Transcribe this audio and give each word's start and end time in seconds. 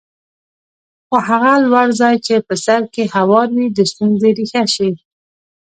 خو 1.07 1.17
هغه 1.29 1.53
لوړ 1.67 1.87
ځای 2.01 2.15
چې 2.25 2.35
په 2.47 2.53
سر 2.65 2.81
کې 2.93 3.03
هوار 3.15 3.47
وي 3.55 3.67
د 3.71 3.79
ستونزې 3.91 4.29
ریښه 4.37 4.63
شي. 4.75 4.91